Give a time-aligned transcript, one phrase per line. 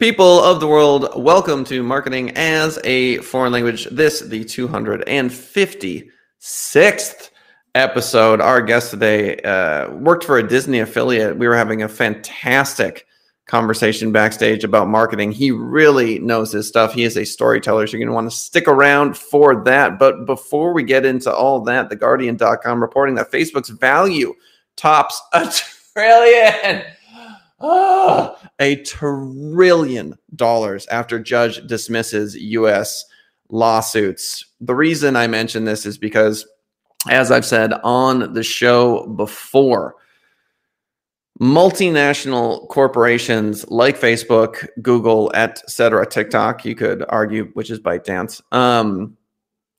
[0.00, 3.84] People of the world, welcome to Marketing as a Foreign Language.
[3.90, 7.30] This, the 256th
[7.74, 8.40] episode.
[8.40, 11.36] Our guest today uh, worked for a Disney affiliate.
[11.36, 13.06] We were having a fantastic
[13.44, 15.32] conversation backstage about marketing.
[15.32, 16.94] He really knows his stuff.
[16.94, 19.98] He is a storyteller, so you're going to want to stick around for that.
[19.98, 24.32] But before we get into all that, the TheGuardian.com reporting that Facebook's value
[24.76, 25.52] tops a
[25.92, 26.84] trillion.
[27.60, 33.04] Oh, a trillion dollars after judge dismisses U.S.
[33.50, 34.44] lawsuits.
[34.60, 36.46] The reason I mention this is because,
[37.08, 39.96] as I've said on the show before,
[41.40, 49.16] multinational corporations like Facebook, Google, etc., TikTok, you could argue, which is ByteDance, um,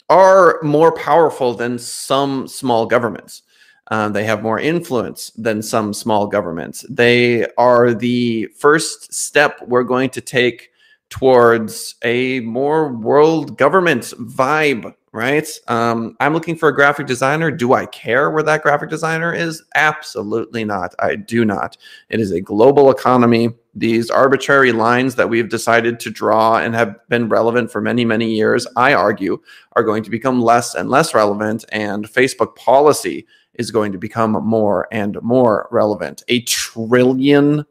[0.09, 3.43] are more powerful than some small governments.
[3.91, 6.85] Uh, they have more influence than some small governments.
[6.89, 10.69] They are the first step we're going to take
[11.09, 15.47] towards a more world government vibe, right?
[15.67, 17.51] Um, I'm looking for a graphic designer.
[17.51, 19.61] Do I care where that graphic designer is?
[19.75, 20.95] Absolutely not.
[20.99, 21.75] I do not.
[22.07, 23.49] It is a global economy.
[23.75, 28.33] These arbitrary lines that we've decided to draw and have been relevant for many, many
[28.33, 29.41] years, I argue,
[29.73, 31.65] are going to become less and less relevant.
[31.73, 36.23] And Facebook policy is going to become more and more relevant.
[36.27, 37.65] A trillion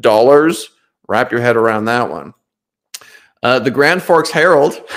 [0.00, 0.70] dollars.
[1.08, 2.34] Wrap your head around that one.
[3.42, 4.80] Uh, the Grand Forks Herald.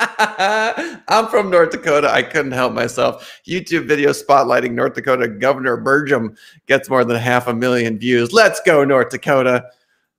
[0.00, 2.10] I'm from North Dakota.
[2.10, 3.40] I couldn't help myself.
[3.46, 8.32] YouTube video spotlighting North Dakota Governor Burgum gets more than half a million views.
[8.32, 9.70] Let's go, North Dakota.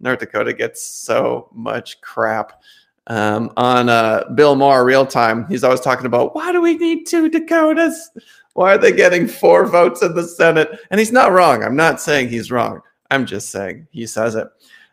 [0.02, 2.62] North Dakota gets so much crap.
[3.08, 7.06] Um, on uh, Bill Maher, real time, he's always talking about why do we need
[7.06, 8.12] two Dakotas?
[8.54, 10.70] Why are they getting four votes in the Senate?
[10.92, 11.64] And he's not wrong.
[11.64, 12.82] I'm not saying he's wrong.
[13.12, 14.48] I'm just saying he says it.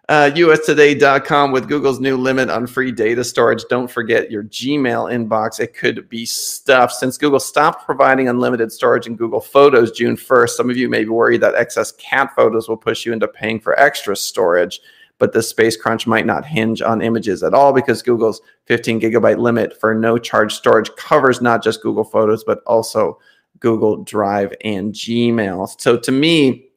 [0.08, 3.64] Uh, UStoday.com with Google's new limit on free data storage.
[3.68, 5.58] Don't forget your Gmail inbox.
[5.58, 6.94] It could be stuffed.
[6.94, 11.02] Since Google stopped providing unlimited storage in Google Photos June 1st, some of you may
[11.02, 14.80] be worried that excess cat photos will push you into paying for extra storage.
[15.18, 19.38] But the space crunch might not hinge on images at all because Google's 15 gigabyte
[19.38, 23.18] limit for no charge storage covers not just Google Photos, but also
[23.60, 25.80] Google Drive, and Gmail.
[25.80, 26.68] So to me,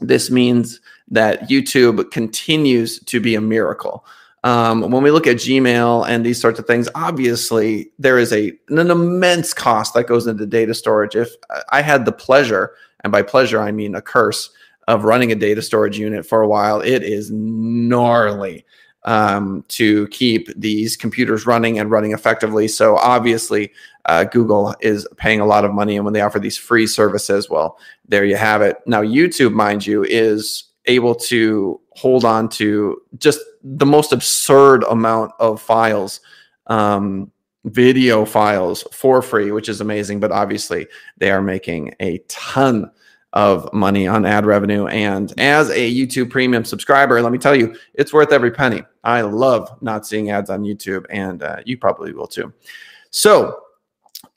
[0.00, 4.04] this means that YouTube continues to be a miracle.
[4.44, 8.52] Um, when we look at Gmail and these sorts of things, obviously there is a
[8.68, 11.16] an immense cost that goes into data storage.
[11.16, 11.30] If
[11.70, 14.50] I had the pleasure, and by pleasure I mean a curse,
[14.88, 18.64] of running a data storage unit for a while, it is gnarly
[19.06, 22.68] um, to keep these computers running and running effectively.
[22.68, 23.72] So obviously,
[24.04, 27.48] uh, Google is paying a lot of money, and when they offer these free services,
[27.48, 27.78] well,
[28.08, 28.78] there you have it.
[28.86, 35.32] Now, YouTube, mind you, is able to hold on to just the most absurd amount
[35.40, 36.20] of files.
[36.68, 37.32] Um,
[37.66, 40.20] video files for free, which is amazing.
[40.20, 40.86] But obviously,
[41.18, 42.90] they are making a ton
[43.32, 44.86] of money on ad revenue.
[44.86, 48.82] And as a YouTube premium subscriber, let me tell you, it's worth every penny.
[49.04, 52.52] I love not seeing ads on YouTube, and uh, you probably will too.
[53.10, 53.60] So,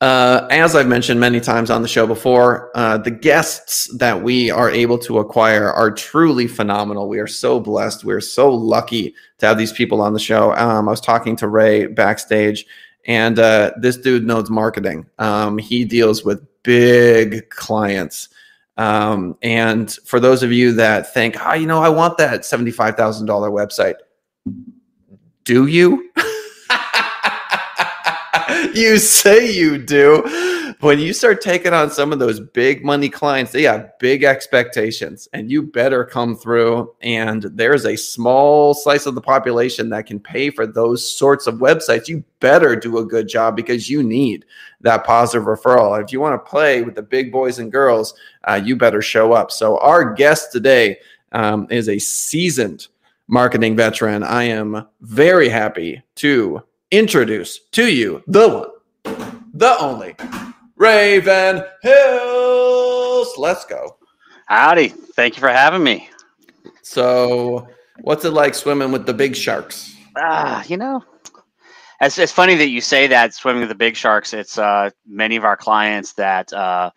[0.02, 4.50] uh, as I've mentioned many times on the show before, uh, the guests that we
[4.50, 7.10] are able to acquire are truly phenomenal.
[7.10, 8.06] We are so blessed.
[8.06, 10.54] We're so lucky to have these people on the show.
[10.56, 12.66] Um, I was talking to Ray backstage,
[13.08, 15.06] and uh, this dude knows marketing.
[15.20, 18.30] Um, he deals with big clients.
[18.80, 22.96] Um, and for those of you that think, oh, you know, I want that $75,000
[23.28, 23.96] website,
[25.44, 26.10] do you?
[28.80, 30.76] you say you do.
[30.80, 35.28] When you start taking on some of those big money clients, they have big expectations,
[35.34, 36.94] and you better come through.
[37.02, 41.56] And there's a small slice of the population that can pay for those sorts of
[41.56, 42.08] websites.
[42.08, 44.46] You better do a good job because you need
[44.80, 46.02] that positive referral.
[46.02, 48.14] If you want to play with the big boys and girls,
[48.46, 49.52] uh, you better show up.
[49.52, 50.98] So, our guest today
[51.34, 52.88] um, is a seasoned
[53.28, 54.24] marketing veteran.
[54.24, 60.16] I am very happy to introduce to you the one, the only
[60.76, 63.38] Raven Hills.
[63.38, 63.98] Let's go.
[64.48, 64.90] Howdy.
[64.90, 66.10] Thank you for having me.
[66.82, 67.68] So,
[68.02, 69.96] what's it like swimming with the big sharks?
[70.18, 71.04] Ah, you know,
[72.02, 74.34] it's, it's funny that you say that swimming with the big sharks.
[74.34, 76.92] It's uh, many of our clients that uh,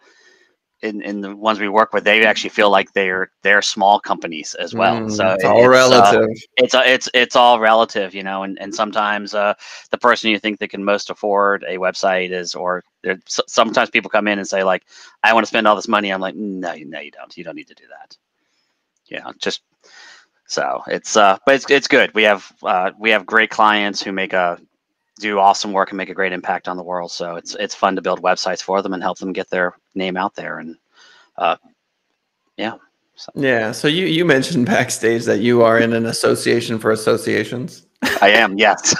[0.82, 4.55] in, in the ones we work with, they actually feel like they're they're small companies
[4.55, 5.00] as well.
[5.00, 6.31] Mm, so it's all it's, uh, relative.
[6.31, 8.43] Uh, it's it's it's all relative, you know.
[8.43, 9.55] And and sometimes uh,
[9.90, 12.82] the person you think that can most afford a website is, or
[13.29, 14.84] sometimes people come in and say like,
[15.23, 16.12] I want to spend all this money.
[16.12, 17.37] I'm like, no, no, you don't.
[17.37, 18.17] You don't need to do that.
[19.06, 19.62] Yeah, just
[20.46, 22.12] So it's uh, but it's it's good.
[22.14, 24.58] We have uh, we have great clients who make a
[25.22, 27.10] do awesome work and make a great impact on the world.
[27.10, 30.16] So it's it's fun to build websites for them and help them get their name
[30.16, 30.58] out there.
[30.58, 30.76] And
[31.38, 31.56] uh,
[32.56, 32.74] yeah.
[33.14, 33.32] So.
[33.34, 33.72] Yeah.
[33.72, 37.86] So you you mentioned backstage that you are in an association for associations.
[38.20, 38.96] I am, yes.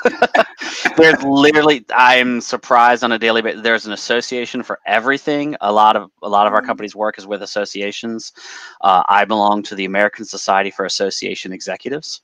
[0.97, 3.63] there's literally I'm surprised on a daily basis.
[3.63, 5.57] There's an association for everything.
[5.61, 6.67] A lot of a lot of our mm.
[6.67, 8.33] company's work is with associations.
[8.81, 12.23] Uh, I belong to the American Society for Association Executives.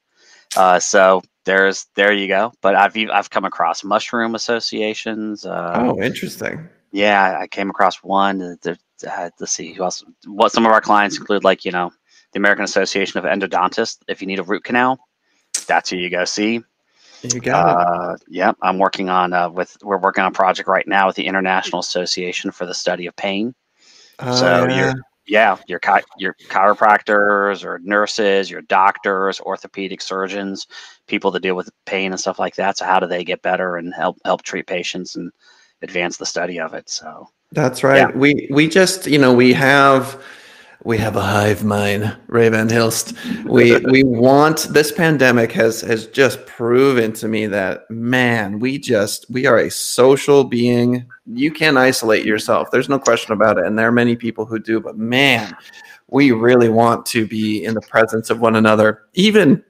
[0.57, 2.53] Uh, so there's there you go.
[2.61, 5.45] But I've I've come across mushroom associations.
[5.45, 6.69] Uh, oh, interesting.
[6.93, 8.43] Yeah, I came across one.
[8.43, 8.75] Uh,
[9.41, 10.05] let's see who else.
[10.27, 11.93] What some of our clients include, like you know,
[12.33, 13.99] the American Association of Endodontists.
[14.09, 14.99] If you need a root canal,
[15.67, 16.63] that's who you go see.
[17.23, 18.23] You got uh, it.
[18.29, 21.27] Yeah, I'm working on uh, with we're working on a project right now with the
[21.27, 23.55] International Association for the Study of Pain.
[24.19, 24.77] Uh, so yeah.
[24.77, 24.95] you're
[25.29, 30.67] yeah, your chi- your chiropractors or nurses, your doctors, orthopedic surgeons,
[31.07, 32.79] people that deal with pain and stuff like that.
[32.79, 35.31] So how do they get better and help help treat patients and
[35.83, 36.89] advance the study of it?
[36.89, 37.99] So that's right.
[37.99, 38.11] Yeah.
[38.17, 40.23] We we just you know we have
[40.85, 43.13] we have a hive mind, Ray Van Hilst.
[43.45, 49.29] We we want this pandemic has has just proven to me that man, we just
[49.29, 51.07] we are a social being.
[51.27, 52.71] You can isolate yourself.
[52.71, 53.67] There's no question about it.
[53.67, 55.57] And there are many people who do, but man,
[56.09, 59.63] we really want to be in the presence of one another, even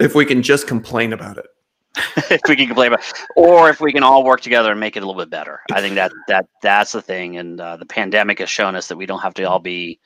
[0.00, 1.46] if we can just complain about it.
[2.30, 3.04] if we can complain about,
[3.36, 5.60] or if we can all work together and make it a little bit better.
[5.70, 8.96] I think that that that's the thing, and uh, the pandemic has shown us that
[8.96, 10.00] we don't have to all be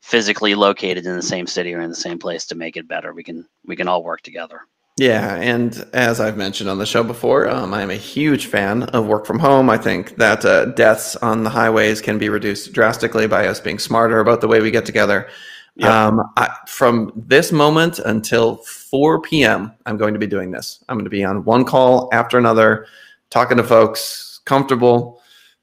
[0.00, 3.12] physically located in the same city or in the same place to make it better.
[3.12, 4.62] We can we can all work together.
[4.96, 8.82] Yeah, and as I've mentioned on the show before, um, I am a huge fan
[8.82, 9.70] of work from home.
[9.70, 13.78] I think that uh, deaths on the highways can be reduced drastically by us being
[13.78, 15.28] smarter about the way we get together.
[15.76, 15.90] Yep.
[15.90, 20.84] Um, I, from this moment until 4 p.m., I'm going to be doing this.
[20.88, 22.86] I'm going to be on one call after another,
[23.30, 25.22] talking to folks, comfortable.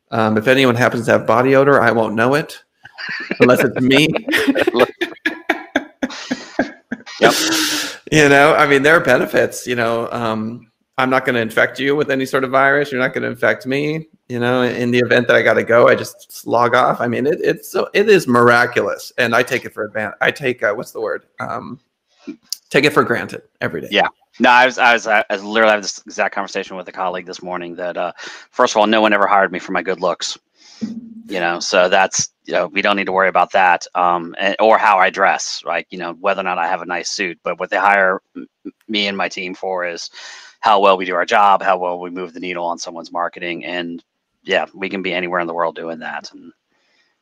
[0.09, 2.63] Um, if anyone happens to have body odor, I won't know it
[3.39, 4.07] unless it's me.
[7.19, 7.33] yep.
[8.11, 9.67] You know, I mean, there are benefits.
[9.67, 12.91] You know, um, I'm not going to infect you with any sort of virus.
[12.91, 14.07] You're not going to infect me.
[14.29, 16.99] You know, in the event that I got to go, I just log off.
[16.99, 20.17] I mean, it, it's so it is miraculous, and I take it for advantage.
[20.21, 21.25] I take uh, what's the word?
[21.39, 21.79] Um,
[22.69, 23.89] take it for granted every day.
[23.91, 24.07] Yeah.
[24.39, 27.25] No, I was, I was, I was literally having this exact conversation with a colleague
[27.25, 28.11] this morning that, uh,
[28.51, 30.37] first of all, no one ever hired me for my good looks
[30.81, 34.55] you know so that's you know we don't need to worry about that um and,
[34.59, 37.37] or how i dress like you know whether or not i have a nice suit
[37.43, 38.21] but what they hire
[38.87, 40.09] me and my team for is
[40.59, 43.65] how well we do our job how well we move the needle on someone's marketing
[43.65, 44.03] and
[44.43, 46.51] yeah we can be anywhere in the world doing that and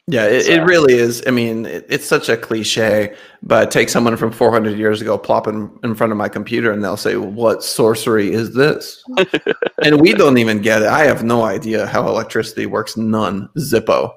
[0.07, 0.51] yeah, it, so.
[0.51, 1.23] it really is.
[1.25, 5.47] I mean, it, it's such a cliche, but take someone from 400 years ago, plop
[5.47, 9.03] in, in front of my computer, and they'll say, What sorcery is this?
[9.83, 10.89] and we don't even get it.
[10.89, 12.95] I have no idea how electricity works.
[12.95, 13.49] None.
[13.57, 14.13] Zippo.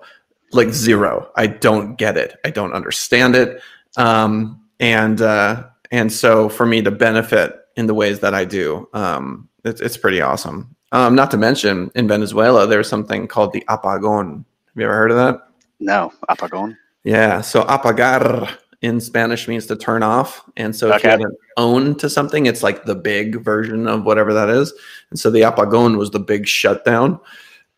[0.52, 1.30] Like zero.
[1.36, 2.36] I don't get it.
[2.44, 3.62] I don't understand it.
[3.96, 8.88] Um, and, uh, and so for me to benefit in the ways that I do,
[8.92, 10.74] um, it's, it's pretty awesome.
[10.92, 14.36] Um, not to mention in Venezuela, there's something called the apagon.
[14.36, 15.47] Have you ever heard of that?
[15.80, 16.76] No, apagón.
[17.04, 21.36] Yeah, so apagar in Spanish means to turn off, and so if you have an
[21.56, 24.72] own to something, it's like the big version of whatever that is.
[25.10, 27.18] And so the apagón was the big shutdown,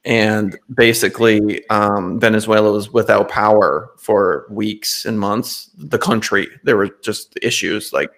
[0.04, 5.70] and basically um, Venezuela was without power for weeks and months.
[5.76, 8.10] The country there were just issues like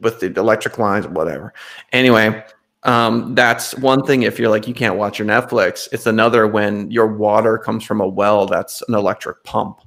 [0.00, 1.54] with the electric lines, whatever.
[1.92, 2.44] Anyway,
[2.86, 6.90] um, that's one thing if you're like you can't watch your netflix it's another when
[6.90, 9.80] your water comes from a well that's an electric pump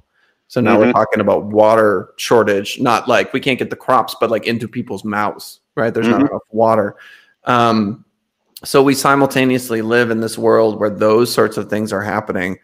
[0.46, 0.86] so now mm-hmm.
[0.86, 4.68] we're talking about water shortage not like we can't get the crops but like into
[4.68, 6.20] people's mouths right there's mm-hmm.
[6.20, 6.96] not enough water
[7.44, 8.04] um,
[8.62, 12.58] so we simultaneously live in this world where those sorts of things are happening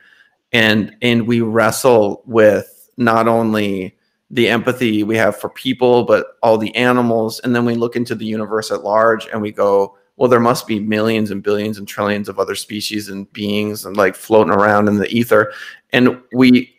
[0.52, 3.96] and and we wrestle with not only
[4.30, 8.14] the empathy we have for people but all the animals and then we look into
[8.14, 11.86] the universe at large and we go well, there must be millions and billions and
[11.86, 15.52] trillions of other species and beings and like floating around in the ether.
[15.92, 16.74] And we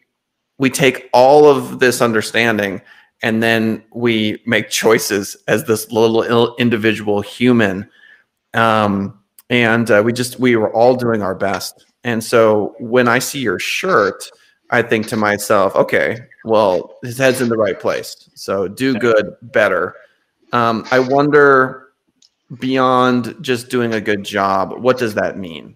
[0.58, 2.82] we take all of this understanding
[3.22, 7.90] and then we make choices as this little individual human.
[8.54, 11.86] Um, and uh, we just we were all doing our best.
[12.04, 14.30] And so when I see your shirt,
[14.70, 18.30] I think to myself, okay, well, his head's in the right place.
[18.36, 19.96] So do good, better.
[20.54, 21.87] Um, I wonder
[22.60, 25.76] beyond just doing a good job, what does that mean?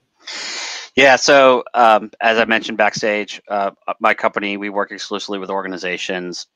[0.96, 6.48] Yeah, so um, as I mentioned backstage, uh, my company we work exclusively with organizations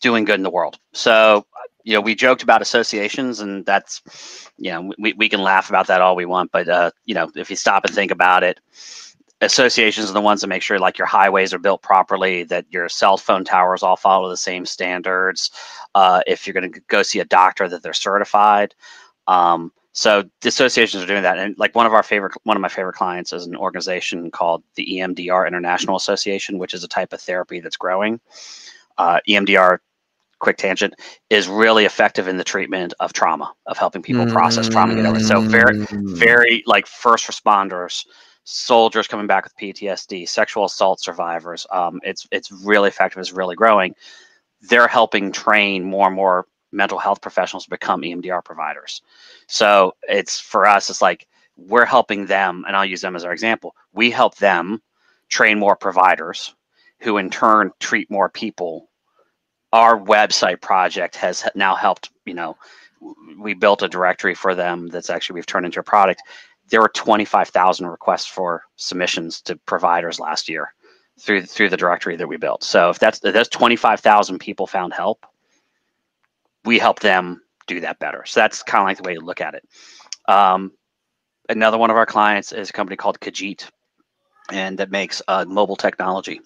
[0.00, 0.78] doing good in the world.
[0.92, 1.46] So
[1.84, 4.02] you know, we joked about associations, and that's,
[4.56, 7.30] you know, we, we can laugh about that all we want, but uh, you know,
[7.34, 8.60] if you stop and think about it,
[9.40, 12.88] associations are the ones that make sure like your highways are built properly, that your
[12.88, 15.50] cell phone towers all follow the same standards.
[15.94, 18.74] Uh, if you're going to go see a doctor, that they're certified.
[19.26, 22.60] Um, so the associations are doing that, and like one of our favorite, one of
[22.62, 27.12] my favorite clients is an organization called the EMDR International Association, which is a type
[27.12, 28.18] of therapy that's growing.
[28.96, 29.78] Uh, EMDR
[30.42, 30.94] quick tangent
[31.30, 35.16] is really effective in the treatment of trauma of helping people process trauma get over
[35.16, 35.20] it.
[35.22, 36.16] so very Mm.
[36.16, 38.04] very like first responders
[38.42, 43.54] soldiers coming back with ptsd sexual assault survivors um, it's it's really effective it's really
[43.54, 43.94] growing
[44.62, 49.02] they're helping train more and more mental health professionals become emdr providers.
[49.46, 51.26] So it's for us it's like
[51.56, 53.74] we're helping them and i'll use them as our example.
[53.92, 54.82] We help them
[55.28, 56.54] train more providers
[57.00, 58.88] who in turn treat more people.
[59.72, 62.56] Our website project has now helped you know
[63.38, 66.22] we built a directory for them that's actually we've turned into a product.
[66.68, 70.72] There were 25,000 requests for submissions to providers last year
[71.20, 72.62] through through the directory that we built.
[72.62, 75.26] So if that's if that's 25,000 people found help
[76.64, 79.40] we help them do that better so that's kind of like the way to look
[79.40, 79.64] at it
[80.28, 80.72] um,
[81.48, 83.68] another one of our clients is a company called Kajeet
[84.50, 86.40] and that makes uh, mobile technology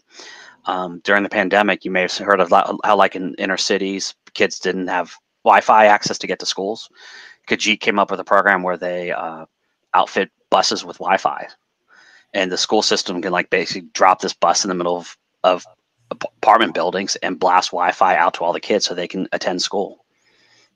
[0.66, 4.58] um, during the pandemic, you may have heard of how, like in inner cities, kids
[4.58, 6.88] didn't have Wi-Fi access to get to schools.
[7.48, 9.46] Kajeet came up with a program where they uh,
[9.94, 11.46] outfit buses with Wi-Fi,
[12.34, 15.64] and the school system can like basically drop this bus in the middle of of
[16.10, 20.04] apartment buildings and blast Wi-Fi out to all the kids so they can attend school.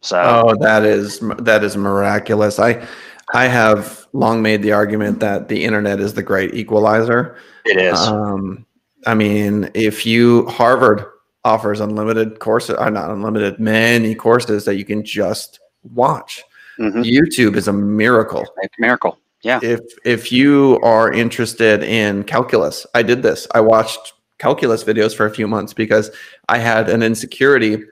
[0.00, 2.58] So Oh, that is that is miraculous.
[2.58, 2.86] I
[3.34, 7.36] I have long made the argument that the internet is the great equalizer.
[7.64, 7.98] it is.
[8.00, 8.66] Um,
[9.06, 11.04] I mean, if you Harvard
[11.44, 15.60] offers unlimited courses, or not unlimited, many courses that you can just
[15.94, 16.42] watch.
[16.78, 17.04] Mhm.
[17.04, 18.44] YouTube is a miracle.
[18.62, 19.18] It's a miracle.
[19.42, 19.60] Yeah.
[19.62, 23.46] If if you are interested in calculus, I did this.
[23.54, 26.10] I watched calculus videos for a few months because
[26.48, 27.84] I had an insecurity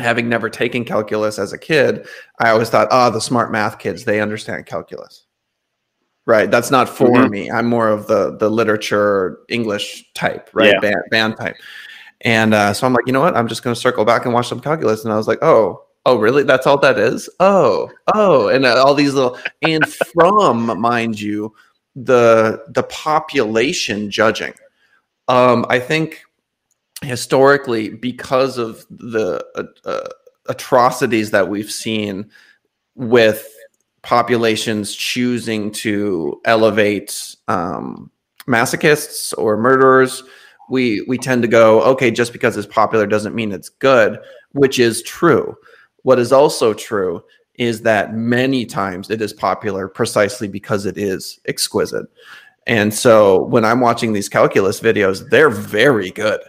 [0.00, 2.06] having never taken calculus as a kid.
[2.40, 5.26] I always thought, oh, the smart math kids, they understand calculus.
[6.26, 6.50] Right.
[6.50, 7.30] That's not for Mhm.
[7.30, 7.50] me.
[7.50, 10.74] I'm more of the the literature English type, right?
[10.74, 10.80] Yeah.
[10.80, 11.56] Band, band type.
[12.22, 13.36] And uh, so I'm like, you know what?
[13.36, 15.04] I'm just going to circle back and watch some calculus.
[15.04, 16.42] And I was like, oh, oh, really?
[16.42, 17.28] That's all that is?
[17.40, 21.54] Oh, oh, and uh, all these little and from, mind you,
[21.96, 24.52] the the population judging.
[25.28, 26.22] Um, I think
[27.02, 30.08] historically, because of the uh, uh,
[30.48, 32.30] atrocities that we've seen
[32.94, 33.48] with
[34.02, 38.10] populations choosing to elevate um,
[38.46, 40.22] masochists or murderers,
[40.68, 44.18] we we tend to go, okay, just because it's popular doesn't mean it's good,
[44.52, 45.56] which is true.
[46.02, 47.22] What is also true
[47.54, 52.06] is that many times it is popular precisely because it is exquisite.
[52.66, 56.40] And so when I'm watching these calculus videos, they're very good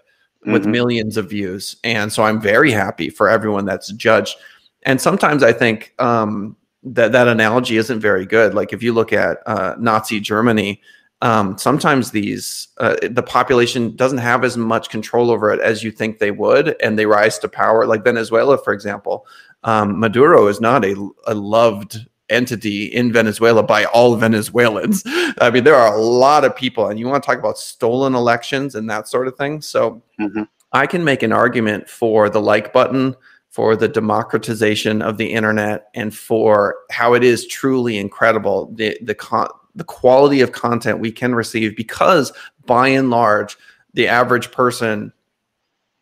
[0.46, 0.72] with Mhm.
[0.72, 1.76] millions of views.
[1.84, 4.36] And so I'm very happy for everyone that's judged.
[4.84, 8.54] And sometimes I think um, that that analogy isn't very good.
[8.54, 10.82] Like if you look at uh, Nazi Germany,
[11.22, 15.92] um, sometimes these uh, the population doesn't have as much control over it as you
[15.92, 17.86] think they would, and they rise to power.
[17.86, 19.28] Like Venezuela, for example,
[19.64, 20.96] um, Maduro is not a,
[21.28, 25.04] a loved entity in Venezuela by all Venezuelans.
[25.40, 28.16] I mean, there are a lot of people, and you want to talk about stolen
[28.16, 29.62] elections and that sort of thing.
[29.62, 30.48] So Mhm.
[30.74, 33.16] I can make an argument for the like button,
[33.50, 39.16] for the democratization of the internet, and for how it is truly incredible the the
[39.16, 42.32] con- the quality of content we can receive because
[42.66, 43.58] by and large
[43.94, 45.12] the average person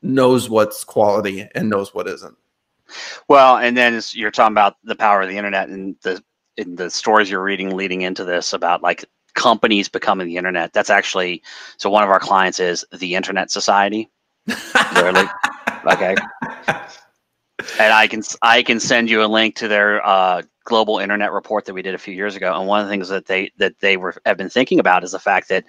[0.02, 2.36] knows what's quality and knows what isn't.
[3.28, 6.24] Well, and then you're talking about the power of the internet and the
[6.58, 10.74] in the stories you're reading leading into this about like companies becoming the internet.
[10.74, 11.42] That's actually
[11.78, 14.10] so one of our clients is the Internet Society.
[14.96, 15.28] Literally.
[15.86, 16.16] Okay.
[17.80, 21.66] And I can I can send you a link to their uh, global internet report
[21.66, 22.58] that we did a few years ago.
[22.58, 25.12] And one of the things that they that they were have been thinking about is
[25.12, 25.66] the fact that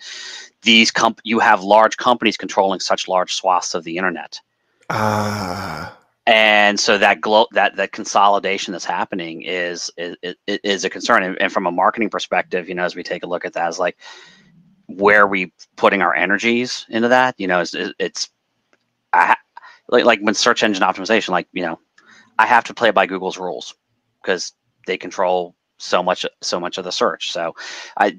[0.62, 4.40] these comp you have large companies controlling such large swaths of the internet
[4.90, 5.96] Ah,
[6.26, 11.36] and so that glo- that that consolidation that's happening is is, is- a concern.
[11.40, 13.78] And, from a marketing perspective you know as we take a look at that is
[13.78, 13.96] like
[14.86, 17.34] where are we putting our energies into that?
[17.38, 18.28] You know it's, it's
[19.12, 19.36] I,
[19.88, 21.78] like, like when search engine optimization like you know
[22.38, 23.74] i have to play by google's rules
[24.22, 24.52] because
[24.86, 27.32] they control so much so much of the search.
[27.32, 27.54] So
[27.96, 28.16] i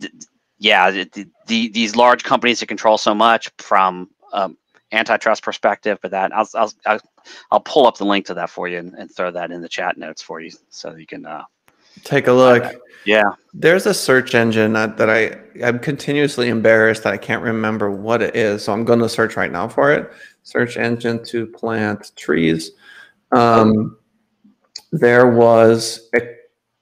[0.60, 4.58] yeah the, the, these large companies that control so much from um,
[4.91, 7.00] antitrust perspective, but that I'll I'll I'll,
[7.51, 9.69] I'll pull up the link to that for you and, and, throw that in the
[9.69, 11.43] chat notes for you so you can uh,
[12.03, 12.63] take a look.
[13.05, 17.89] Yeah, there's a search engine that, that I I'm continuously embarrassed that I can't remember
[17.89, 20.12] what it is, so I'm going to search right now for it.
[20.43, 22.71] Search engine to plant trees.
[23.31, 23.98] Um,
[24.91, 26.10] there was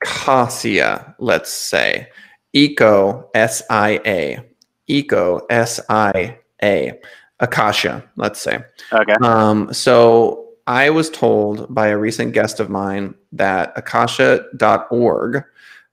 [0.03, 2.07] Ecosia, let's say.
[2.53, 4.39] Eco, S I A.
[4.87, 6.99] Eco, S I A.
[7.41, 8.60] Ecosia, let's say.
[8.91, 9.13] Okay.
[9.22, 15.46] Um, so I was told by a recent guest of mine that ecosia.org,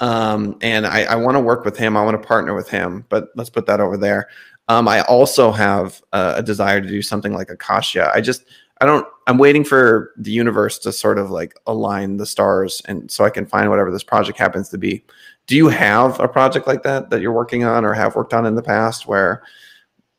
[0.00, 1.96] Um, and I, I want to work with him.
[1.96, 4.28] I want to partner with him, but let's put that over there.
[4.68, 8.10] Um, I also have a, a desire to do something like Ecosia.
[8.14, 8.44] I just,
[8.80, 13.10] I don't, I'm waiting for the universe to sort of like align the stars and
[13.10, 15.04] so I can find whatever this project happens to be.
[15.46, 18.46] Do you have a project like that that you're working on or have worked on
[18.46, 19.42] in the past where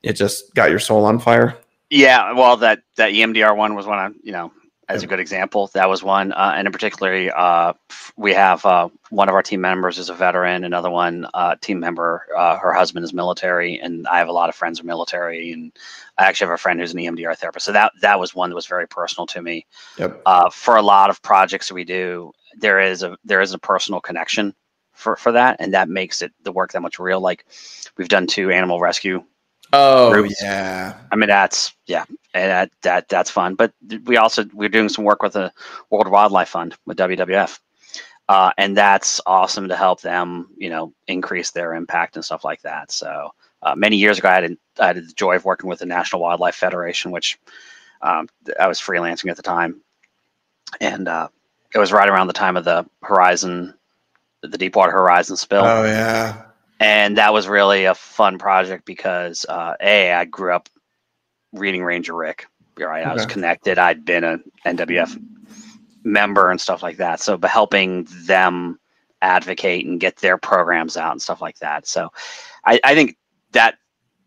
[0.03, 1.57] it just got your soul on fire?
[1.89, 4.51] Yeah, well, that that EMDR one was one I, you know,
[4.93, 5.69] as a good example.
[5.73, 7.73] That was one, uh, and in particular, uh,
[8.15, 10.63] we have uh, one of our team members is a veteran.
[10.63, 14.49] Another one, uh, team member, uh, her husband is military, and I have a lot
[14.49, 15.71] of friends who are military, and
[16.17, 17.65] I actually have a friend who's an EMDR therapist.
[17.65, 19.65] So that that was one that was very personal to me.
[19.97, 20.21] Yep.
[20.25, 23.99] Uh, for a lot of projects we do, there is a there is a personal
[23.99, 24.53] connection
[24.93, 27.19] for for that, and that makes it the work that much real.
[27.19, 27.45] Like
[27.97, 29.23] we've done two animal rescue
[29.73, 30.39] Oh groups.
[30.41, 30.95] yeah.
[31.11, 32.05] I mean that's yeah,
[32.35, 33.55] and that that that's fun.
[33.55, 33.73] But
[34.05, 35.51] we also we're doing some work with the
[35.89, 37.59] World Wildlife Fund with WWF,
[38.29, 42.61] uh, and that's awesome to help them you know increase their impact and stuff like
[42.61, 42.91] that.
[42.91, 43.33] So
[43.63, 46.21] uh, many years ago, I had I had the joy of working with the National
[46.21, 47.39] Wildlife Federation, which
[48.03, 49.81] um, I was freelancing at the time,
[50.81, 51.29] and uh,
[51.73, 53.73] it was right around the time of the Horizon,
[54.43, 55.63] the Deepwater Horizon spill.
[55.63, 56.43] Oh yeah
[56.83, 60.67] and that was really a fun project because uh, a I grew up
[61.53, 62.45] reading Ranger Rick.
[62.77, 63.09] Right, okay.
[63.09, 63.77] I was connected.
[63.77, 65.17] I'd been a NWF
[66.03, 67.21] member and stuff like that.
[67.21, 68.79] So, but helping them
[69.21, 71.87] advocate and get their programs out and stuff like that.
[71.87, 72.09] So,
[72.65, 73.15] I, I think
[73.53, 73.77] that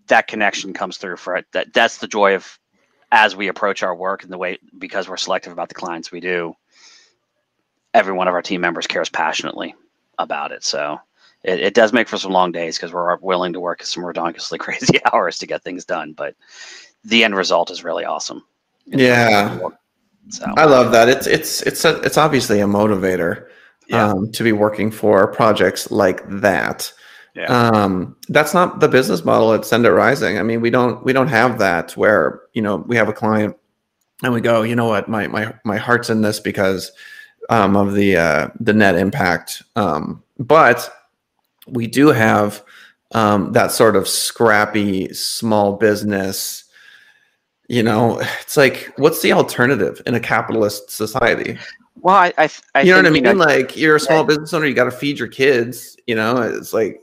[0.07, 1.45] that connection comes through for it.
[1.53, 2.59] That that's the joy of
[3.13, 6.21] as we approach our work and the way because we're selective about the clients we
[6.21, 6.55] do.
[7.93, 9.75] Every one of our team members cares passionately
[10.19, 10.65] about it.
[10.65, 10.99] So
[11.47, 14.59] it, it does make for some long days because we're willing to work some ridiculously
[14.67, 16.13] crazy hours to get things done.
[16.13, 16.35] But
[17.05, 18.45] the end result is really awesome.
[18.87, 19.59] Yeah.
[20.29, 21.09] So I love that.
[21.09, 23.47] It's it's it's a, it's obviously a motivator
[23.87, 24.09] yeah.
[24.09, 26.93] um, to be working for projects like that.
[27.35, 27.47] Yeah.
[27.47, 30.39] Um, that's not the business model at Send It Rising.
[30.39, 33.57] I mean, we don't we don't have that where you know we have a client
[34.25, 36.91] and we go, you know what, my my my heart's in this because
[37.51, 39.63] um, of the uh, the net impact.
[39.77, 40.93] Um, but
[41.67, 42.63] we do have
[43.13, 46.65] um, that sort of scrappy small business.
[47.69, 51.59] You know, it's like, what's the alternative in a capitalist society?
[51.97, 53.25] Well, I, I, I you know what I mean.
[53.25, 54.27] You know, like, you're a small yeah.
[54.27, 55.97] business owner, you got to feed your kids.
[56.07, 57.01] You know, it's like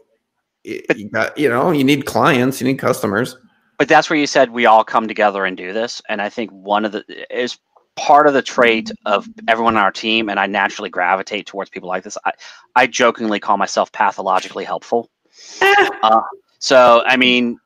[0.64, 3.36] you got, you know, you need clients, you need customers.
[3.78, 6.02] But that's where you said we all come together and do this.
[6.08, 7.04] And I think one of the
[7.36, 7.58] is
[7.96, 11.90] part of the trait of everyone on our team, and I naturally gravitate towards people
[11.90, 12.18] like this.
[12.26, 12.32] I,
[12.76, 15.10] I jokingly call myself pathologically helpful.
[15.62, 16.22] uh,
[16.60, 17.60] so, I mean,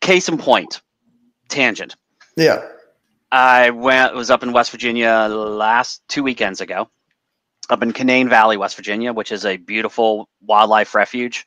[0.00, 0.80] case in point,
[1.48, 1.96] tangent.
[2.36, 2.66] Yeah.
[3.32, 6.88] I went was up in West Virginia last two weekends ago,
[7.68, 11.46] up in Canaan Valley, West Virginia, which is a beautiful wildlife refuge.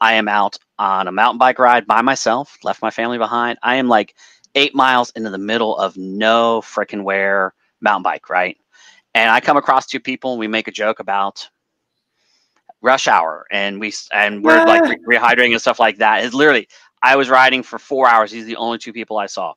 [0.00, 3.58] I am out on a mountain bike ride by myself, left my family behind.
[3.62, 4.16] I am like
[4.54, 8.56] eight miles into the middle of no freaking where mountain bike, right?
[9.14, 11.48] And I come across two people and we make a joke about
[12.80, 16.24] rush hour and we and we're like re- rehydrating and stuff like that.
[16.24, 16.68] It's literally
[17.02, 18.30] I was riding for four hours.
[18.30, 19.54] These are the only two people I saw.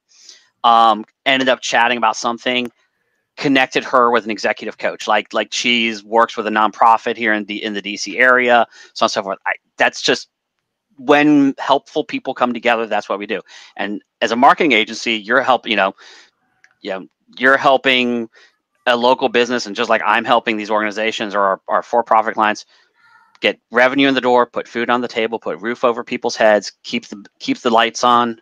[0.63, 2.71] Um, ended up chatting about something
[3.37, 7.43] connected her with an executive coach like like she's works with a nonprofit here in
[7.45, 10.29] the in the dc area so on and so forth I, that's just
[10.97, 13.41] when helpful people come together that's what we do.
[13.77, 15.93] And as a marketing agency you're helping you know
[16.81, 18.29] you know you're helping
[18.85, 22.65] a local business and just like i'm helping these organizations or our, our for-profit clients
[23.41, 26.71] get revenue in the door put food on the table put roof over people's heads
[26.83, 28.39] keep the keep the lights on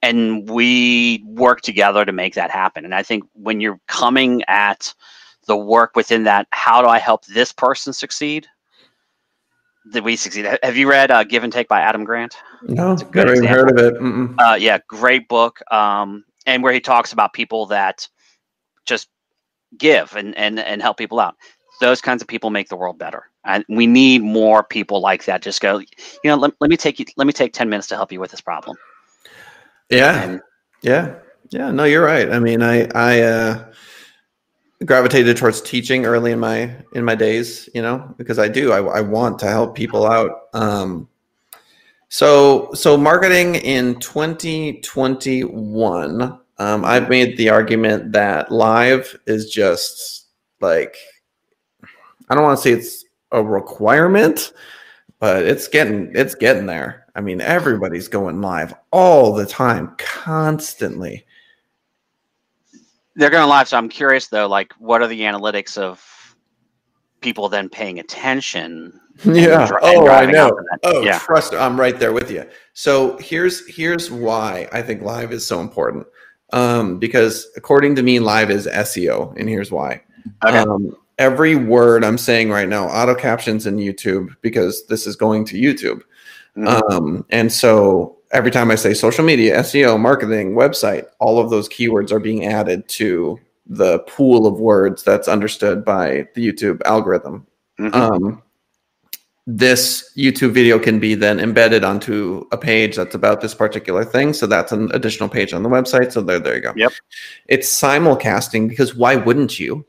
[0.00, 2.84] and we work together to make that happen.
[2.84, 4.94] And i think when you're coming at
[5.46, 8.46] the work within that how do i help this person succeed
[9.92, 13.02] that we succeed have you read uh, give and take by adam grant no it's
[13.02, 16.80] a good never even heard of it uh, yeah great book um, and where he
[16.80, 18.08] talks about people that
[18.84, 19.08] just
[19.76, 21.36] give and, and and help people out
[21.80, 25.42] those kinds of people make the world better and we need more people like that
[25.42, 25.86] just go you
[26.24, 28.30] know let, let me take you let me take 10 minutes to help you with
[28.30, 28.76] this problem
[29.90, 30.22] yeah.
[30.22, 30.40] And,
[30.82, 31.14] yeah.
[31.50, 31.70] Yeah.
[31.70, 32.30] No, you're right.
[32.30, 33.64] I mean, I, I, uh,
[34.84, 38.78] gravitated towards teaching early in my in my days you know because i do i,
[38.78, 41.08] I want to help people out um
[42.08, 46.22] so so marketing in 2021
[46.58, 50.26] um i've made the argument that live is just
[50.60, 50.96] like
[52.28, 54.52] i don't want to say it's a requirement
[55.18, 61.26] but it's getting it's getting there I mean, everybody's going live all the time, constantly.
[63.18, 63.66] They're going live.
[63.66, 66.36] So I'm curious though, like, what are the analytics of
[67.20, 68.98] people then paying attention?
[69.24, 69.68] Yeah.
[69.82, 70.56] Oh, I know.
[70.84, 71.18] Oh, yeah.
[71.18, 71.52] trust.
[71.52, 72.48] I'm right there with you.
[72.74, 76.06] So here's here's why I think live is so important.
[76.52, 80.00] Um, because according to me, live is SEO, and here's why.
[80.46, 80.58] Okay.
[80.58, 85.44] Um, every word I'm saying right now, auto captions in YouTube, because this is going
[85.46, 86.02] to YouTube.
[86.56, 86.92] Mm-hmm.
[86.92, 91.68] Um, and so every time I say social media, SEO, marketing, website, all of those
[91.68, 97.46] keywords are being added to the pool of words that's understood by the YouTube algorithm.
[97.78, 97.94] Mm-hmm.
[97.94, 98.42] Um,
[99.46, 104.34] this YouTube video can be then embedded onto a page that's about this particular thing.
[104.34, 106.12] So that's an additional page on the website.
[106.12, 106.72] So there, there you go.
[106.76, 106.92] Yep.
[107.46, 109.86] It's simulcasting because why wouldn't you?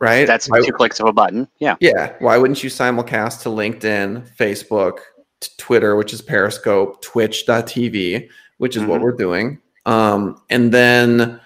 [0.00, 0.26] Right.
[0.26, 1.48] That's why, two clicks of a button.
[1.58, 1.76] Yeah.
[1.80, 2.14] Yeah.
[2.20, 4.98] Why wouldn't you simulcast to LinkedIn, Facebook,
[5.58, 8.90] Twitter, which is Periscope, Twitch.tv, which is mm-hmm.
[8.90, 9.60] what we're doing.
[9.84, 11.40] Um, and then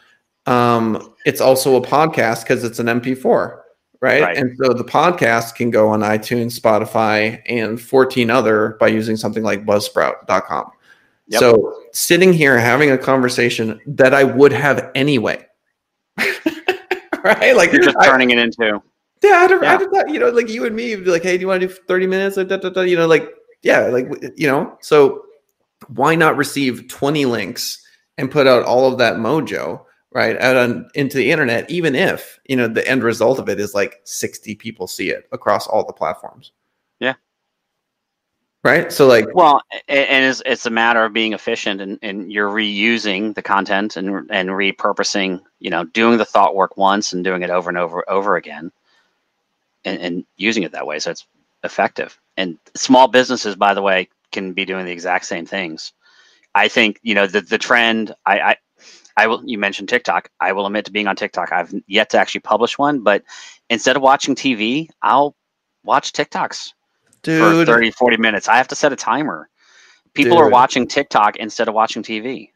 [0.46, 3.60] um, it's also a podcast because it's an MP4,
[4.00, 4.22] right?
[4.22, 4.36] right?
[4.36, 9.42] And so the podcast can go on iTunes, Spotify, and 14 other by using something
[9.42, 10.70] like buzzsprout.com.
[11.28, 11.40] Yep.
[11.40, 15.46] So sitting here having a conversation that I would have anyway.
[16.18, 17.54] right?
[17.54, 18.82] Like you're just turning it into.
[19.22, 19.78] Yeah, I'd, yeah.
[20.00, 21.68] I'd, you know, like you and me, would be like, hey, do you want to
[21.68, 22.36] do 30 minutes?
[22.36, 23.30] You know, like
[23.62, 25.24] yeah, like you know, so
[25.88, 27.82] why not receive 20 links
[28.18, 32.38] and put out all of that mojo right out on into the internet, even if
[32.46, 35.86] you know the end result of it is like 60 people see it across all
[35.86, 36.52] the platforms.
[36.98, 37.14] Yeah.
[38.62, 38.92] Right.
[38.92, 43.34] So like well, and it's it's a matter of being efficient and, and you're reusing
[43.34, 47.50] the content and and repurposing, you know, doing the thought work once and doing it
[47.50, 48.70] over and over over again
[49.84, 50.98] and, and using it that way.
[50.98, 51.26] So it's
[51.64, 52.18] effective.
[52.36, 55.92] And small businesses, by the way, can be doing the exact same things.
[56.54, 58.14] I think you know the the trend.
[58.26, 58.56] I, I
[59.16, 59.42] I will.
[59.44, 60.30] You mentioned TikTok.
[60.40, 61.52] I will admit to being on TikTok.
[61.52, 63.22] I've yet to actually publish one, but
[63.68, 65.36] instead of watching TV, I'll
[65.84, 66.72] watch TikToks
[67.22, 67.66] Dude.
[67.66, 68.48] for 30, 40 minutes.
[68.48, 69.48] I have to set a timer.
[70.14, 70.46] People Dude.
[70.46, 72.50] are watching TikTok instead of watching TV.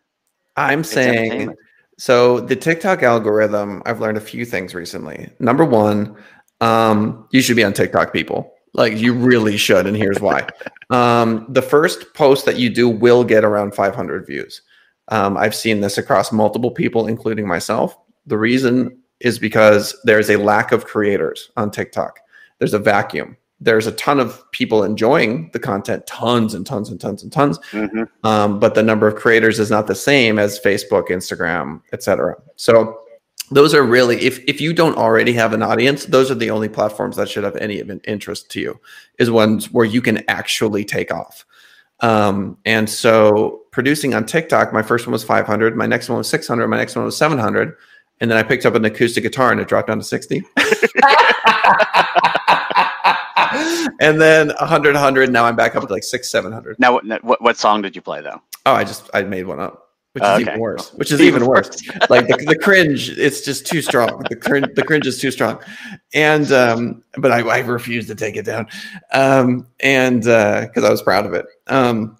[0.56, 1.54] I'm it's saying
[1.98, 5.30] so the TikTok algorithm, I've learned a few things recently.
[5.38, 6.16] Number one,
[6.60, 8.53] um, you should be on TikTok, people.
[8.74, 10.48] Like you really should, and here's why.
[10.90, 14.62] Um, the first post that you do will get around 500 views.
[15.08, 17.96] Um, I've seen this across multiple people, including myself.
[18.26, 22.20] The reason is because there's a lack of creators on TikTok.
[22.58, 23.36] There's a vacuum.
[23.60, 27.58] There's a ton of people enjoying the content, tons and tons and tons and tons.
[27.70, 28.02] Mm-hmm.
[28.26, 32.34] Um, but the number of creators is not the same as Facebook, Instagram, etc.
[32.56, 33.00] So
[33.50, 36.68] those are really if if you don't already have an audience those are the only
[36.68, 38.80] platforms that should have any of an interest to you
[39.18, 41.44] is ones where you can actually take off
[42.00, 46.28] um, and so producing on tiktok my first one was 500 my next one was
[46.28, 47.76] 600 my next one was 700
[48.20, 50.42] and then i picked up an acoustic guitar and it dropped down to 60
[54.00, 55.30] and then 100, 100.
[55.30, 56.78] Now I'm back up to like six, 700.
[56.78, 58.40] Now, what, what, what song did you play though?
[58.66, 59.83] Oh, I just I made one up,
[60.14, 60.40] which is Okay.
[60.42, 60.92] even worse.
[60.94, 61.70] Which is even worse.
[62.08, 64.24] like the, the cringe, it's just too strong.
[64.30, 65.58] The cringe, the cringe is too strong,
[66.14, 68.68] and um, but I, I refuse to take it down,
[69.12, 71.46] um, and because I was proud of it.
[71.66, 72.16] Um,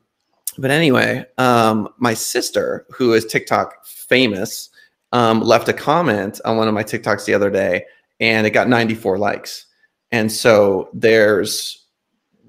[0.59, 4.71] but anyway, um, my sister, who is TikTok famous,
[5.13, 7.85] um, left a comment on one of my TikToks the other day,
[8.19, 9.67] and it got 94 likes.
[10.11, 11.87] And so there's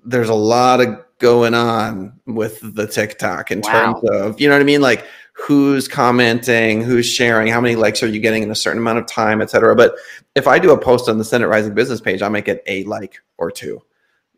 [0.04, 3.72] there's a lot of going on with the TikTok in Wow.
[3.94, 8.02] terms of you know what I mean, like who's commenting, who's sharing, how many likes
[8.02, 9.76] are you getting in a certain amount of time, et cetera.
[9.76, 9.96] But
[10.34, 12.84] if I do a post on the Senate Rising business page, I might get a
[12.86, 13.82] like or two,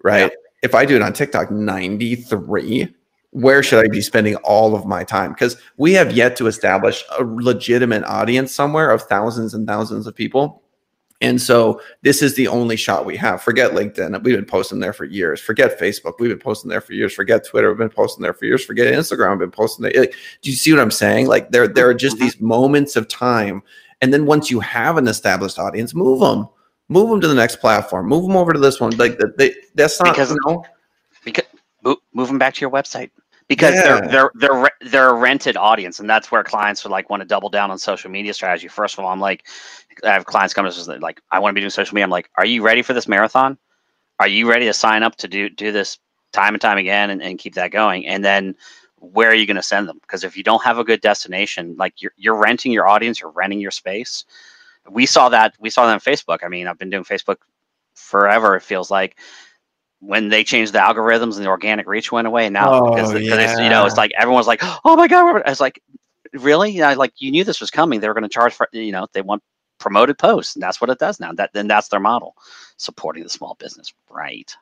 [0.03, 0.31] right?
[0.63, 2.93] If I do it on TikTok, 93,
[3.29, 5.33] where should I be spending all of my time?
[5.33, 10.15] Because we have yet to establish a legitimate audience somewhere of thousands and thousands of
[10.15, 10.63] people.
[11.19, 13.41] And so this is the only shot we have.
[13.41, 14.21] Forget LinkedIn.
[14.23, 15.41] We've been posting there for years.
[15.41, 16.13] Forget Facebook.
[16.19, 17.13] We've been posting there for years.
[17.13, 17.69] Forget Twitter.
[17.69, 18.63] We've been posting there for years.
[18.63, 19.31] Forget Instagram.
[19.33, 19.93] I've been posting there.
[19.99, 21.25] Like, do you see what I'm saying?
[21.27, 22.19] Like there, there are just Mhm.
[22.19, 23.63] these moments of time.
[24.01, 26.47] And then once you have an established audience, move them.
[26.87, 28.07] Move them to the next platform.
[28.07, 28.95] Move them over to this one.
[28.97, 30.63] Like that, they, that's not Because- you know,
[31.25, 31.45] because
[31.83, 33.09] move, move them back to your website
[33.49, 33.83] because Yeah.
[33.83, 37.27] they're they're they're they're a rented audience and that's where clients are like want to
[37.27, 38.69] double down on social media strategy.
[38.69, 39.45] First of all i'm like
[40.05, 42.05] i have clients come to us like i want to be doing social media.
[42.05, 43.59] I'm like are you ready for this marathon?
[44.19, 45.99] Are you ready to sign up to do do this
[46.33, 48.07] time and time again and, and keep that going?
[48.07, 48.55] And then
[48.99, 49.99] where are you going to send them?
[50.01, 53.31] Because if you don't have a good destination like you're, you're renting your audience you're
[53.31, 54.25] renting your space.
[54.89, 56.39] We saw that we saw that on facebook.
[56.43, 57.37] I mean i've been doing facebook
[57.95, 59.17] forever it feels like
[59.99, 63.51] when they changed the algorithms and the organic reach went away now Oh, because, because
[63.51, 64.01] it's, you know it's yeah.
[64.01, 65.81] like everyone's like oh my god I was like
[66.33, 68.91] really yeah like you knew this was coming they were going to charge for you
[68.91, 69.41] know they want
[69.79, 72.35] promoted posts and that's what it does now that then that's their model
[72.77, 74.55] supporting the small business right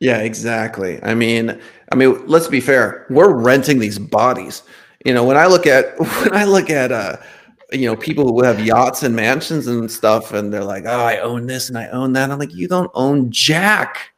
[0.00, 1.02] Yeah, exactly.
[1.02, 1.60] I mean,
[1.92, 3.06] I mean, let's be fair.
[3.10, 4.62] We're renting these bodies.
[5.04, 7.16] You know, when I look at when I look at uh
[7.72, 11.18] you know, people who have yachts and mansions and stuff and they're like, "Oh, I
[11.18, 14.11] own this and I own that." I'm like, "You don't own jack.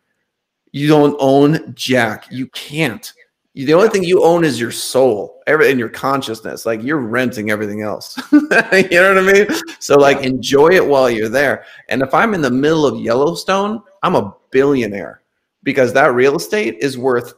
[0.75, 2.27] You don't own jack.
[2.33, 3.13] You can't.
[3.55, 6.67] The only thing you own is your soul, every and your consciousness.
[6.67, 8.21] Like you're renting everything else.
[8.33, 9.47] you know what I mean?
[9.79, 11.65] So like enjoy it while you're there.
[11.89, 15.23] And if I'm in the middle of Yellowstone, I'm a billionaire
[15.63, 17.35] because that real estate is worth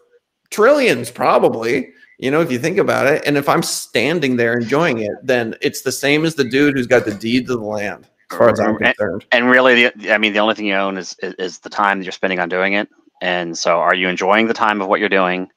[0.49, 4.99] trillions probably you know if you think about it and if i'm standing there enjoying
[4.99, 8.09] it then it's the same as the dude who's got the deed to the land
[8.31, 10.75] as far as i'm And- concerned and really the, i mean the only thing you
[10.75, 12.88] own is, is is the time that you're spending on doing it
[13.20, 15.50] and so are you enjoying the time of what you're doing?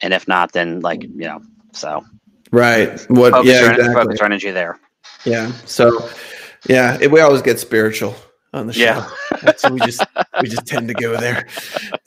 [0.00, 1.40] And if not then like you know
[1.72, 2.04] so.
[2.52, 2.88] Right.
[3.08, 3.94] What focus, yeah your, exactly.
[3.94, 4.78] focus your energy there.
[5.24, 5.52] Yeah.
[5.64, 6.08] So
[6.68, 8.14] yeah it, we always get spiritual
[8.52, 8.80] on the show
[9.42, 9.52] Yeah.
[9.56, 10.04] so we just
[10.40, 11.46] we just tend to go there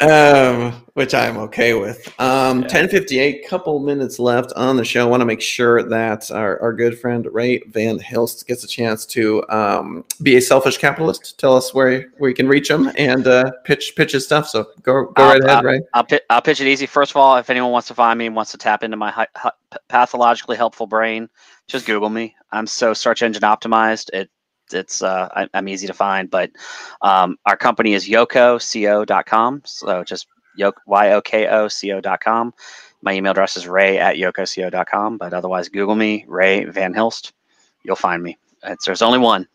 [0.02, 2.68] um which i'm okay with um Yeah.
[2.68, 6.74] 1058 couple minutes left on the show I want to make sure that our, our
[6.74, 11.56] good friend ray van hilst gets a chance to um be a selfish capitalist tell
[11.56, 15.06] us where where you can reach him and uh pitch pitch his stuff so go
[15.16, 16.86] go Uh, right ahead uh, ray I'll, pi- I'll pitch it easy.
[16.86, 19.10] First of all, if anyone wants to find me and wants to tap into my
[19.12, 19.52] hi- hi-
[19.88, 21.30] pathologically helpful brain,
[21.68, 22.36] just Google me.
[22.52, 24.10] I'm so search engine optimized.
[24.14, 24.30] It
[24.74, 26.30] it's uh, I, I'm easy to find.
[26.30, 26.52] But
[27.02, 29.62] um, our company is yokoco.com.
[29.66, 32.54] So just yok y o k o c o.com.
[33.02, 35.18] My email address is ray at yokoco.com.
[35.18, 37.34] But otherwise, Google me, Ray Van Hilst.
[37.84, 38.38] You'll find me.
[38.64, 39.48] It's, there's only one.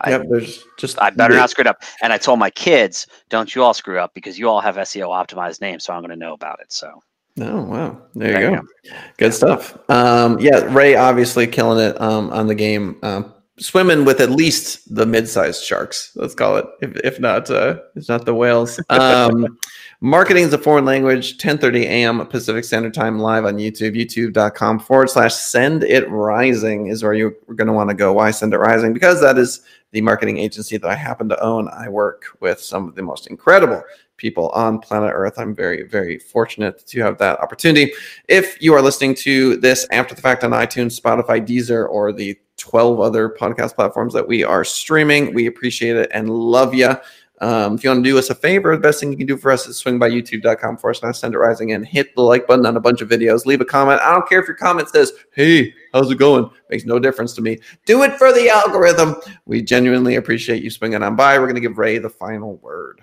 [0.00, 1.82] I- yep there's just I better not screw it up.
[2.02, 5.08] And I told my kids, don't you all screw up because you all have SEO
[5.08, 6.72] optimized names, so I'm going to know about it.
[6.72, 7.02] So
[7.40, 8.02] Oh wow!
[8.14, 8.96] There, There you you go.
[9.16, 9.78] Good stuff.
[9.90, 14.94] Um, yeah, Ray obviously killing it um, on the game, um, swimming with at least
[14.94, 16.12] the mid-sized sharks.
[16.14, 18.80] Let's call it, if, if not, uh, if not the whales.
[18.90, 19.58] Um,
[20.00, 21.38] marketing is a foreign language.
[21.38, 22.26] 10:30 a.m.
[22.26, 23.96] Pacific Standard Time, live on YouTube.
[23.96, 28.12] YouTube.com forward slash Send It Rising is where you're going to want to go.
[28.12, 28.92] Why Send It Rising?
[28.92, 29.60] Because that is
[29.92, 31.68] the marketing agency that I happen to own.
[31.68, 33.82] I work with some of the most incredible
[34.18, 35.38] people on planet Earth.
[35.38, 37.92] I'm very, very fortunate to have that opportunity.
[38.28, 42.38] If you are listening to this after the fact on iTunes, Spotify, Deezer, or the
[42.58, 46.94] 12 other podcast platforms that we are streaming, we appreciate it and love you.
[47.40, 49.36] Um, if you want to do us a favor, the best thing you can do
[49.36, 52.22] for us is swing by youtube.com for forward slash send it rising and hit the
[52.22, 53.46] like button on a bunch of videos.
[53.46, 54.00] Leave a comment.
[54.00, 56.50] I don't care if your comment says, hey, how's it going?
[56.68, 57.58] Makes no difference to me.
[57.86, 59.16] Do it for the algorithm.
[59.46, 61.38] We genuinely appreciate you swinging on by.
[61.38, 63.00] We're going to give Ray the final word.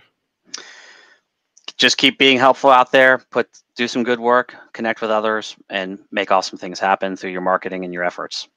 [1.77, 3.19] Just keep being helpful out there.
[3.31, 7.41] Put do some good work, connect with others, and make awesome things happen through your
[7.41, 8.47] marketing and your efforts.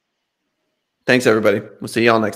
[1.07, 1.61] Thanks, everybody.
[1.81, 2.27] We'll see y'all next